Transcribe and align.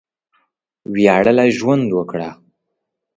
وياړلی 0.93 1.49
ژوند 1.57 1.87
وکړه! 1.93 2.29